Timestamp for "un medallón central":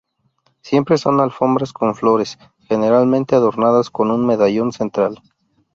4.09-5.21